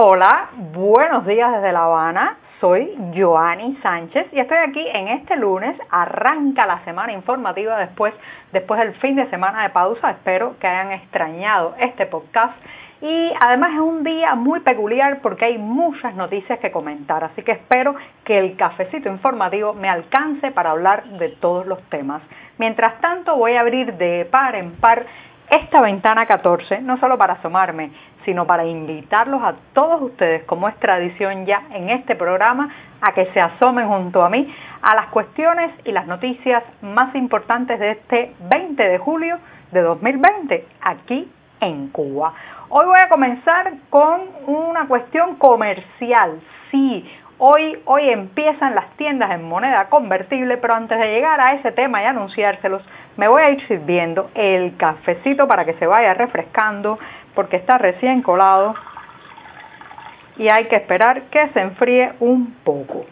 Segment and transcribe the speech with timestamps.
[0.00, 2.36] Hola, buenos días desde La Habana.
[2.60, 5.76] Soy Joanny Sánchez y estoy aquí en este lunes.
[5.90, 8.14] Arranca la semana informativa después,
[8.52, 10.12] después del fin de semana de pausa.
[10.12, 12.54] Espero que hayan extrañado este podcast.
[13.00, 17.24] Y además es un día muy peculiar porque hay muchas noticias que comentar.
[17.24, 22.22] Así que espero que el cafecito informativo me alcance para hablar de todos los temas.
[22.58, 25.06] Mientras tanto voy a abrir de par en par
[25.50, 27.90] esta ventana 14, no solo para asomarme,
[28.28, 32.68] sino para invitarlos a todos ustedes, como es tradición ya en este programa,
[33.00, 37.80] a que se asomen junto a mí a las cuestiones y las noticias más importantes
[37.80, 39.38] de este 20 de julio
[39.72, 41.32] de 2020, aquí
[41.62, 42.34] en Cuba.
[42.68, 46.38] Hoy voy a comenzar con una cuestión comercial.
[46.70, 51.70] Sí, Hoy, hoy empiezan las tiendas en moneda convertible, pero antes de llegar a ese
[51.70, 52.82] tema y anunciárselos,
[53.16, 56.98] me voy a ir sirviendo el cafecito para que se vaya refrescando,
[57.38, 58.74] porque está recién colado
[60.38, 63.06] y hay que esperar que se enfríe un poco.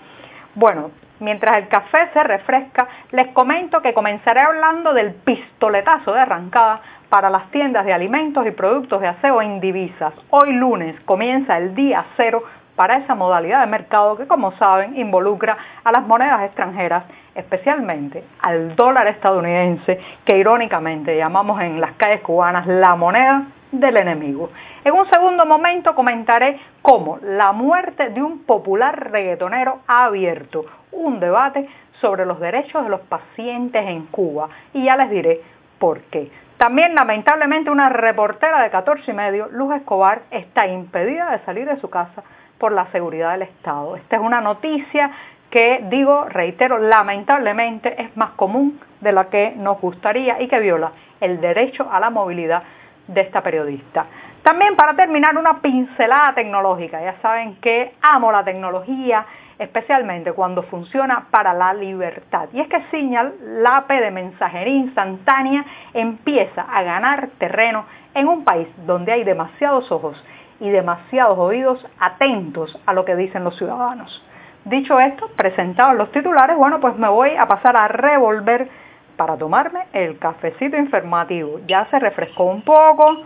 [0.57, 6.81] Bueno, mientras el café se refresca, les comento que comenzaré hablando del pistoletazo de arrancada
[7.09, 10.13] para las tiendas de alimentos y productos de aseo en divisas.
[10.31, 12.43] Hoy lunes comienza el día cero
[12.75, 17.05] para esa modalidad de mercado que, como saben, involucra a las monedas extranjeras,
[17.37, 24.51] especialmente al dólar estadounidense, que irónicamente llamamos en las calles cubanas la moneda del enemigo.
[24.85, 31.21] En un segundo momento comentaré cómo la muerte de un popular reggaetonero ha abierto un
[31.21, 31.69] debate
[32.01, 35.41] sobre los derechos de los pacientes en Cuba y ya les diré
[35.79, 36.31] por qué.
[36.59, 41.79] También lamentablemente una reportera de 14 y medio, Luz Escobar, está impedida de salir de
[41.81, 42.23] su casa
[42.59, 43.97] por la seguridad del Estado.
[43.97, 45.11] Esta es una noticia
[45.51, 50.93] que, digo, reitero, lamentablemente es más común de la que nos gustaría y que viola
[51.21, 52.63] el derecho a la movilidad
[53.09, 54.07] de esta periodista.
[54.43, 57.03] También para terminar una pincelada tecnológica.
[57.03, 59.27] Ya saben que amo la tecnología,
[59.59, 62.49] especialmente cuando funciona para la libertad.
[62.53, 65.65] Y es que Signal, la APE de mensajería instantánea,
[65.95, 70.23] empieza a ganar terreno en un país donde hay demasiados ojos
[70.61, 74.25] y demasiados oídos atentos a lo que dicen los ciudadanos.
[74.65, 78.69] Dicho esto, presentados los titulares, bueno, pues me voy a pasar a revolver
[79.17, 81.61] para tomarme el cafecito informativo.
[81.67, 83.23] Ya se refrescó un poco,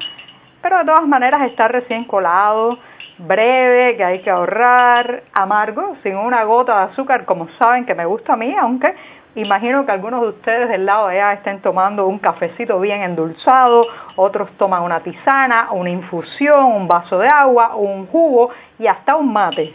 [0.63, 2.79] pero de todas maneras está recién colado,
[3.19, 8.07] breve, que hay que ahorrar, amargo, sin una gota de azúcar, como saben que me
[8.07, 8.95] gusta a mí, aunque
[9.37, 13.87] Imagino que algunos de ustedes del lado de allá estén tomando un cafecito bien endulzado,
[14.17, 19.33] otros toman una tisana, una infusión, un vaso de agua, un jugo y hasta un
[19.33, 19.73] mate.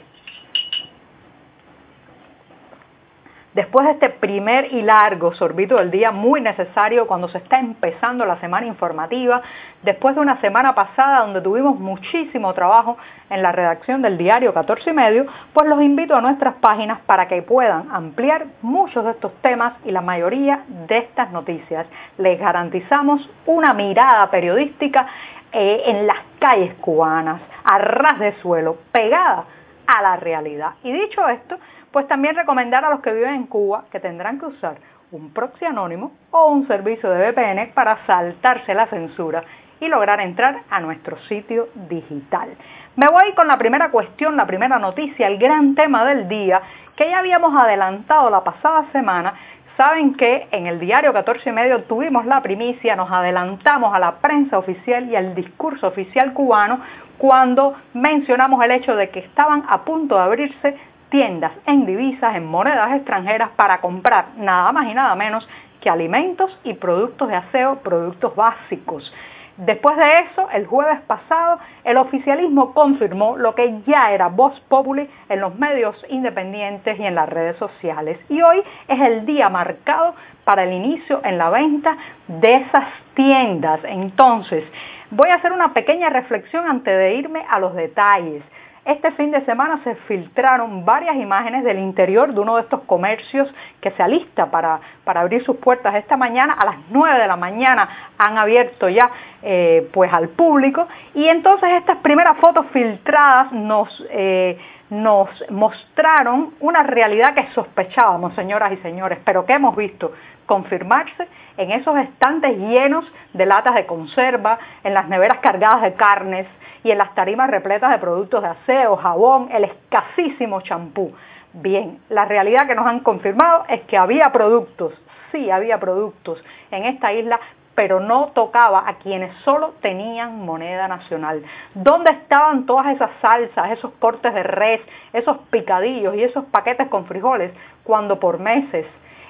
[3.56, 8.26] Después de este primer y largo sorbito del día, muy necesario cuando se está empezando
[8.26, 9.42] la semana informativa,
[9.82, 12.98] después de una semana pasada donde tuvimos muchísimo trabajo
[13.30, 17.30] en la redacción del diario 14 y medio, pues los invito a nuestras páginas para
[17.30, 21.88] que puedan ampliar muchos de estos temas y la mayoría de estas noticias.
[22.18, 25.08] Les garantizamos una mirada periodística
[25.54, 29.46] eh, en las calles cubanas, a ras de suelo, pegada
[29.88, 30.72] a la realidad.
[30.84, 31.58] Y dicho esto,
[31.96, 34.76] pues también recomendar a los que viven en Cuba que tendrán que usar
[35.14, 39.46] un proxy anónimo o un servicio de VPN para saltarse la censura
[39.80, 42.50] y lograr entrar a nuestro sitio digital.
[42.98, 46.62] Me voy con la primera cuestión, la primera noticia, el gran tema del día,
[46.98, 49.34] que ya habíamos adelantado la pasada semana.
[49.78, 54.16] Saben que en el diario 14 y medio tuvimos la primicia, nos adelantamos a la
[54.16, 56.82] prensa oficial y al discurso oficial cubano
[57.18, 60.78] cuando mencionamos el hecho de que estaban a punto de abrirse
[61.16, 65.48] tiendas en divisas, en monedas extranjeras para comprar nada más y nada menos
[65.80, 69.14] que alimentos y productos de aseo, productos básicos.
[69.56, 75.10] Después de eso, el jueves pasado, el oficialismo confirmó lo que ya era voz populi
[75.30, 78.20] en los medios independientes y en las redes sociales.
[78.28, 81.96] Y hoy es el día marcado para el inicio en la venta
[82.28, 83.80] de esas tiendas.
[83.86, 84.66] Entonces,
[85.12, 88.44] voy a hacer una pequeña reflexión antes de irme a los detalles.
[88.86, 93.52] Este fin de semana se filtraron varias imágenes del interior de uno de estos comercios
[93.82, 96.54] que se alista para, para abrir sus puertas esta mañana.
[96.54, 97.90] A las 9 de la mañana
[98.20, 99.10] han abierto ya
[99.42, 104.60] eh, pues al público y entonces estas primeras fotos filtradas nos, eh,
[104.92, 110.14] nos mostraron una realidad que sospechábamos, señoras y señores, pero que hemos visto
[110.46, 111.28] confirmarse
[111.58, 113.04] en esos estantes llenos
[113.34, 116.46] de latas de conserva, en las neveras cargadas de carnes,
[116.86, 121.12] y en las tarimas repletas de productos de aseo, jabón, el escasísimo champú.
[121.52, 124.94] Bien, la realidad que nos han confirmado es que había productos,
[125.32, 127.40] sí había productos en esta isla,
[127.74, 131.42] pero no tocaba a quienes solo tenían moneda nacional.
[131.74, 137.08] ¿Dónde estaban todas esas salsas, esos cortes de res, esos picadillos y esos paquetes con
[137.08, 137.52] frijoles
[137.84, 138.86] cuando por meses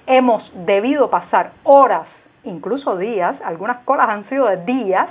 [0.08, 2.08] hemos debido pasar horas,
[2.44, 5.08] incluso días, algunas colas han sido de días,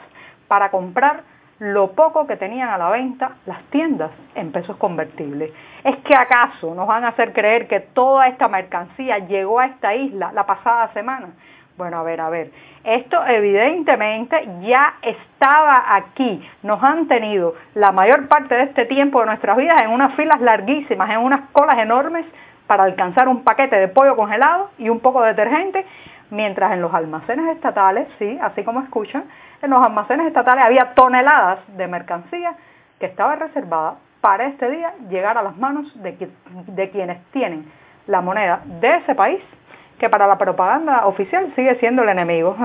[0.46, 1.23] para comprar
[1.59, 5.53] lo poco que tenían a la venta las tiendas en pesos convertibles.
[5.85, 9.95] ¿Es que acaso nos van a hacer creer que toda esta mercancía llegó a esta
[9.95, 11.29] isla la pasada semana?
[11.77, 12.53] Bueno, a ver, a ver,
[12.85, 16.47] esto evidentemente ya estaba aquí.
[16.62, 20.41] Nos han tenido la mayor parte de este tiempo de nuestras vidas en unas filas
[20.41, 22.27] larguísimas, en unas colas enormes
[22.67, 25.85] para alcanzar un paquete de pollo congelado y un poco de detergente,
[26.34, 29.25] mientras en los almacenes estatales, sí, así como escuchan,
[29.62, 32.54] en los almacenes estatales había toneladas de mercancía
[32.98, 36.28] que estaba reservada para este día llegar a las manos de,
[36.66, 37.70] de quienes tienen
[38.06, 39.40] la moneda de ese país
[39.98, 42.56] que para la propaganda oficial sigue siendo el enemigo,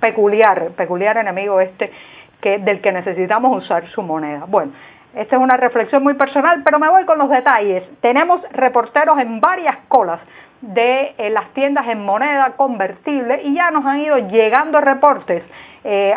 [0.00, 1.92] peculiar, peculiar enemigo este
[2.40, 4.44] que, del que necesitamos usar su moneda.
[4.46, 4.72] Bueno,
[5.14, 7.82] esta es una reflexión muy personal, pero me voy con los detalles.
[8.00, 10.20] Tenemos reporteros en varias colas
[10.60, 15.44] de eh, las tiendas en moneda convertible y ya nos han ido llegando reportes.
[15.84, 16.12] Eh,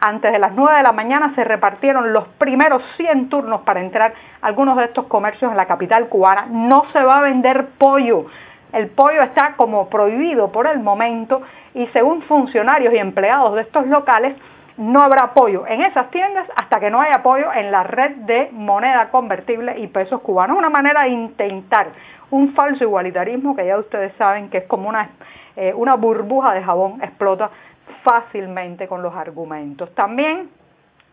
[0.00, 4.14] antes de las 9 de la mañana se repartieron los primeros 100 turnos para entrar
[4.40, 6.46] a algunos de estos comercios en la capital cubana.
[6.50, 8.26] No se va a vender pollo
[8.72, 11.42] el pollo está como prohibido por el momento
[11.74, 14.36] y según funcionarios y empleados de estos locales,
[14.80, 18.48] no habrá apoyo en esas tiendas hasta que no haya apoyo en la red de
[18.50, 20.56] moneda convertible y pesos cubanos.
[20.56, 21.88] Una manera de intentar
[22.30, 25.10] un falso igualitarismo que ya ustedes saben que es como una,
[25.56, 27.50] eh, una burbuja de jabón, explota
[28.02, 29.94] fácilmente con los argumentos.
[29.94, 30.48] También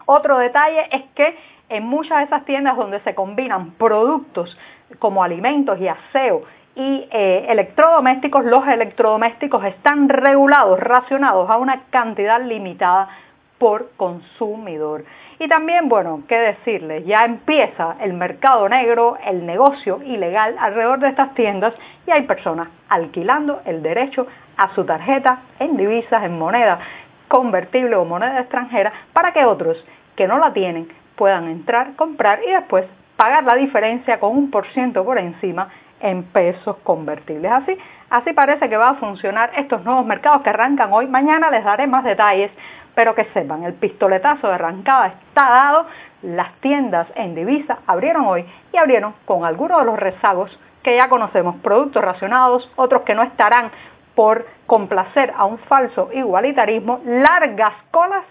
[0.06, 1.38] otro detalle es que
[1.68, 4.58] en muchas de esas tiendas donde se combinan productos
[5.00, 6.44] como alimentos y aseo
[6.74, 13.10] y eh, electrodomésticos, los electrodomésticos están regulados, racionados a una cantidad limitada
[13.58, 15.06] por consumidor.
[15.40, 21.10] Y también, bueno, qué decirles, ya empieza el mercado negro, el negocio ilegal alrededor de
[21.10, 21.74] estas tiendas
[22.06, 24.28] y hay personas alquilando el derecho
[24.58, 26.80] a su tarjeta en divisas, en moneda
[27.28, 29.84] convertible o moneda extranjera para que otros
[30.16, 34.68] que no la tienen puedan entrar, comprar y después pagar la diferencia con un por
[34.68, 37.52] ciento por encima en pesos convertibles.
[37.52, 37.78] Así,
[38.10, 41.08] así parece que va a funcionar estos nuevos mercados que arrancan hoy.
[41.08, 42.52] Mañana les daré más detalles,
[42.96, 45.86] pero que sepan, el pistoletazo de arrancada está dado.
[46.24, 51.10] Las tiendas en divisa abrieron hoy y abrieron con algunos de los rezagos que ya
[51.10, 53.72] conocemos, productos racionados, otros que no estarán
[54.16, 58.24] por complacer a un falso igualitarismo, largas colas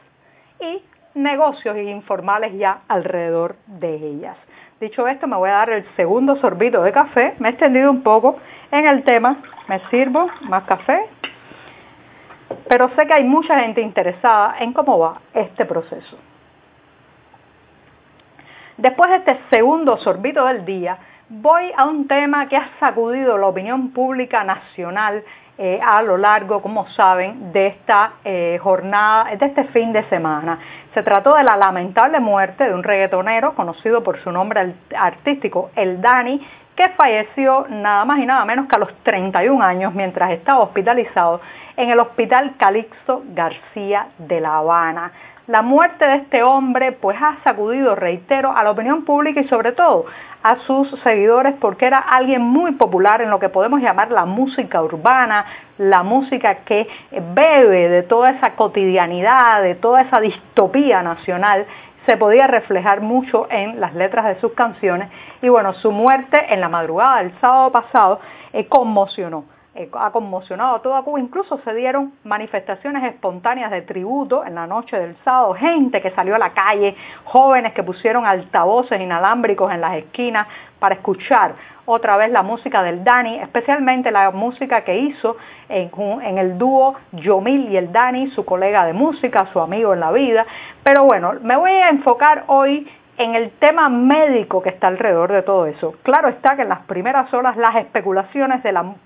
[0.60, 0.82] y
[1.14, 4.36] negocios informales ya alrededor de ellas.
[4.81, 7.34] Dicho esto, me voy a dar el segundo sorbito de café.
[7.38, 8.37] Me he extendido un poco
[8.70, 9.38] en el tema.
[9.69, 11.08] Me sirvo más café.
[12.69, 16.19] Pero sé que hay mucha gente interesada en cómo va este proceso.
[18.76, 20.99] Después de este segundo sorbito del día,
[21.31, 25.25] voy a un tema que ha sacudido la opinión pública nacional
[25.58, 30.58] eh, a lo largo, como saben, de esta eh, jornada, de este fin de semana.
[30.93, 36.00] Se trató de la lamentable muerte de un reggaetonero conocido por su nombre artístico, el
[36.03, 40.61] Dani, que falleció nada más y nada menos que a los 31 años mientras estaba
[40.61, 41.41] hospitalizado
[41.76, 45.11] en el Hospital Calixto García de La Habana.
[45.46, 49.71] La muerte de este hombre pues ha sacudido, reitero, a la opinión pública y sobre
[49.71, 50.06] todo
[50.42, 54.82] a sus seguidores porque era alguien muy popular en lo que podemos llamar la música
[54.82, 55.47] urbana,
[55.78, 56.88] la música que
[57.32, 61.64] bebe de toda esa cotidianidad, de toda esa distopía nacional.
[62.06, 65.11] Se podía reflejar mucho en las letras de sus canciones.
[65.42, 68.21] Y bueno, su muerte en la madrugada del sábado pasado
[68.52, 69.44] eh, conmocionó
[69.76, 71.21] eh, ha conmocionado a toda Cuba.
[71.21, 76.35] Incluso se dieron manifestaciones espontáneas de tributo en la noche del sábado, gente que salió
[76.35, 80.47] a la calle, jóvenes que pusieron altavoces inalámbricos en las esquinas
[80.78, 81.54] para escuchar
[81.87, 85.37] otra vez la música del Dani, especialmente la música que hizo
[85.68, 85.90] en,
[86.23, 90.11] en, el dúo Yomil y el Dani, su colega de música, su amigo en la
[90.11, 90.45] vida.
[90.83, 95.42] Pero bueno, me voy a enfocar hoy en el tema médico que está alrededor de
[95.42, 95.94] todo eso.
[96.02, 98.62] Claro está que en las primeras horas las especulaciones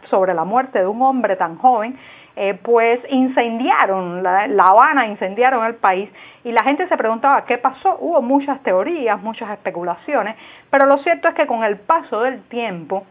[0.08, 1.98] sobre la muerte de un hombre tan joven
[2.36, 6.08] eh, pues incendiaron la, la, Habana, incendiaron el país
[6.44, 7.96] y la gente se preguntaba qué pasó.
[8.00, 10.36] Hubo muchas teorías, muchas especulaciones,
[10.70, 13.04] pero lo cierto es que con el paso del tiempo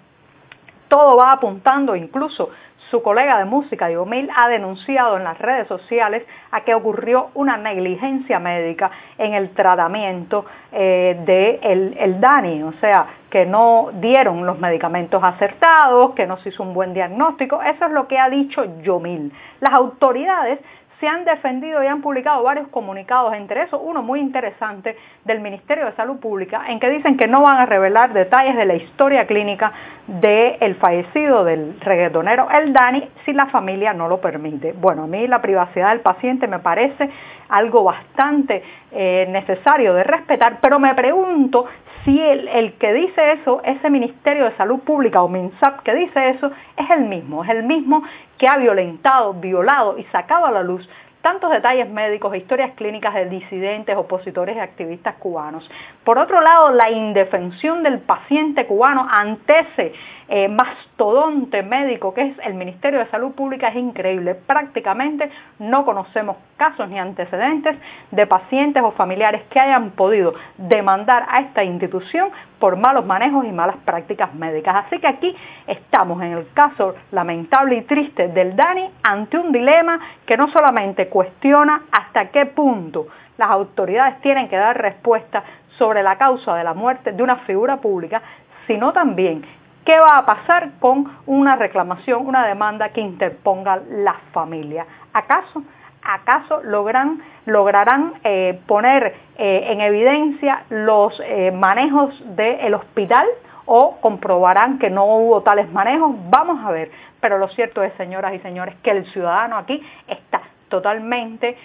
[0.89, 2.49] todo va apuntando incluso
[2.89, 7.55] su colega de música, Diomil, ha denunciado en las redes sociales a que ocurrió una
[7.55, 14.57] negligencia médica en el tratamiento eh, de el, DANI, o sea, que no dieron los
[14.57, 17.61] medicamentos acertados, que no se hizo un buen diagnóstico.
[17.61, 19.31] Eso es lo que ha dicho Yomil.
[19.59, 20.59] Las autoridades
[20.99, 25.85] se han defendido y han publicado varios comunicados, entre esos uno muy interesante del Ministerio
[25.85, 29.25] de Salud Pública, en que dicen que no van a revelar detalles de la historia
[29.25, 29.71] clínica
[30.07, 34.73] del fallecido del reggaetonero El Dani si la familia no lo permite.
[34.73, 37.09] Bueno, a mí la privacidad del paciente me parece
[37.49, 41.65] algo bastante eh, necesario de respetar, pero me pregunto
[42.05, 46.51] si el, que dice eso, ese Ministerio de Salud Pública o MINSAP que dice eso,
[46.77, 48.03] es el mismo, es el mismo
[48.37, 50.87] que ha violentado, violado y sacado a la luz
[51.21, 55.69] tantos detalles médicos, historias clínicas de disidentes, opositores y activistas cubanos.
[56.03, 59.93] Por otro lado, la indefensión del paciente cubano ante ese
[60.29, 64.35] eh, mastodonte médico que es el Ministerio de Salud Pública es increíble.
[64.35, 65.29] Prácticamente
[65.59, 67.75] no conocemos casos ni antecedentes
[68.11, 73.51] de pacientes o familiares que hayan podido demandar a esta institución por malos manejos y
[73.51, 74.85] malas prácticas médicas.
[74.85, 75.35] Así que aquí
[75.65, 81.07] estamos en el caso lamentable y triste del Dani ante un dilema que no solamente
[81.07, 85.43] cuestiona hasta qué punto las autoridades tienen que dar respuesta
[85.79, 88.21] sobre la causa de la muerte de una figura pública,
[88.67, 89.43] sino también
[89.89, 94.85] ¿Qué va a pasar con una reclamación, una demanda que interponga la familia?
[95.13, 95.63] ¿Acaso,
[96.03, 103.27] acaso logran, lograrán eh, poner eh, en evidencia los eh, manejos del hospital
[103.65, 106.15] o comprobarán que no hubo tales manejos?
[106.29, 106.91] Vamos a ver.
[107.21, 111.57] Pero lo cierto es, señoras y señores, que el ciudadano aquí está totalmente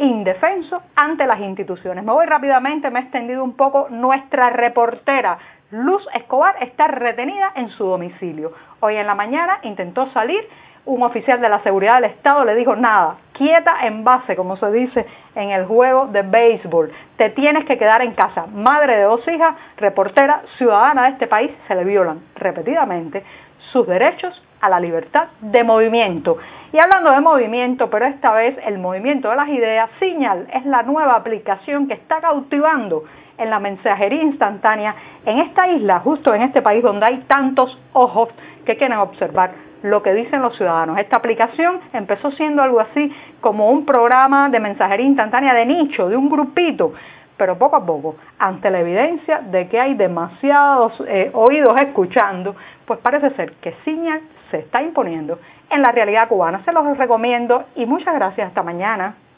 [0.00, 2.04] indefenso ante las instituciones.
[2.04, 3.88] Me voy rápidamente, me he extendido un poco.
[3.88, 5.38] Nuestra reportera
[5.70, 8.52] Luz Escobar está retenida en su domicilio.
[8.80, 10.48] Hoy en la mañana intentó salir,
[10.84, 14.70] un oficial de la seguridad del Estado le dijo nada, quieta en base, como se
[14.70, 18.44] dice en el juego de béisbol, te tienes que quedar en casa.
[18.52, 23.24] Madre de dos hijas, reportera, ciudadana de este país, se le violan repetidamente
[23.72, 26.36] sus derechos a la libertad de movimiento.
[26.70, 30.82] Y hablando de movimiento, pero esta vez el movimiento de las ideas, Signal es la
[30.82, 33.04] nueva aplicación que está cautivando
[33.38, 34.94] en la mensajería instantánea
[35.24, 38.28] en esta isla, justo en este país donde hay tantos ojos
[38.66, 40.98] que quieren observar lo que dicen los ciudadanos.
[40.98, 46.16] Esta aplicación empezó siendo algo así como un programa de mensajería instantánea de nicho, de
[46.16, 46.92] un grupito,
[47.36, 52.98] pero poco a poco, ante la evidencia de que hay demasiados eh, oídos escuchando, pues
[53.00, 54.20] parece ser que Signal
[54.50, 55.38] se está imponiendo
[55.70, 56.62] en la realidad cubana.
[56.64, 58.48] Se los recomiendo y muchas gracias.
[58.48, 59.14] Hasta mañana.